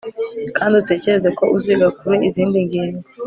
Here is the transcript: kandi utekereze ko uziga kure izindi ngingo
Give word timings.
kandi 0.57 0.73
utekereze 0.81 1.29
ko 1.37 1.43
uziga 1.55 1.87
kure 1.97 2.15
izindi 2.29 2.57
ngingo 2.67 3.01